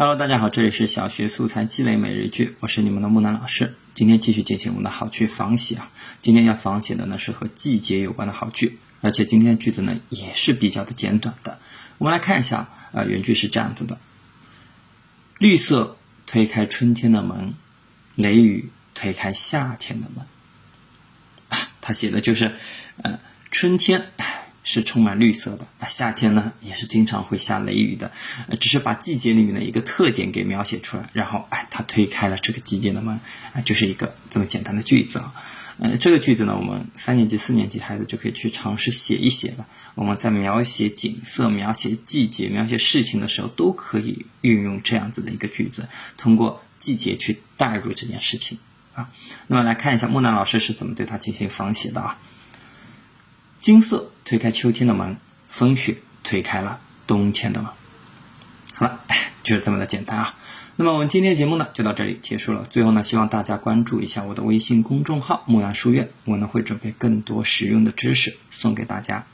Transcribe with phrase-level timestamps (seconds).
[0.00, 3.74] Hello，大家好，这里是小学素材积累每日句，我是你们的木南老师。
[3.94, 5.90] 今天继续进行我们的好句仿写啊，
[6.22, 11.58] 今天要仿写的呢是和季节有关的好句，而且今天的句子呢也是比较的简短的。
[11.98, 13.98] 我们来看一下，啊，原句是这样子的：
[15.38, 15.96] 绿色
[16.28, 17.54] 推开春天的门，
[18.14, 20.24] 雷雨推开夏天的门。
[21.48, 22.54] 啊，他写的就是，
[23.02, 23.18] 呃，
[23.50, 24.12] 春天。
[24.70, 28.12] 是充满绿色的啊，夏天呢也是经常会下雷雨的，
[28.60, 33.18] 只是把季节里面的一个特点给描写出来，然后哎，他推开了这个季节的门，
[33.54, 35.32] 啊，就是一个这么简单的句子啊。
[35.78, 39.66] 呃，这个句子呢，我们三年级、四年级孩子就可以去尝试写一写了。
[39.94, 48.58] 我们在描写景色、描写季节、描写事情的时候，都可以运用这样子的一个句子，通过季节去代入这件事情
[48.92, 49.08] 啊。
[49.46, 52.18] 那么来看一下木兰老师是怎么对他进行仿写的啊。
[53.68, 55.18] 金色推开秋天的门，
[55.50, 57.70] 风雪推开了冬天的门。
[58.72, 59.02] 好了，
[59.44, 60.38] 就是这么的简单啊。
[60.76, 62.66] 那么我们今天节目呢就到这里结束了。
[62.70, 69.26] 最后呢，希望大家关注一下我的微信公众号“木兰书院”，我呢会准备更多实用的知识送给大家。